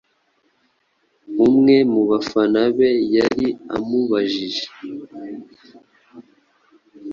[1.47, 4.65] umwe mu bafana be yari amubajije